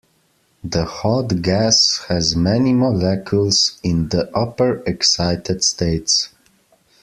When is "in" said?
3.83-4.09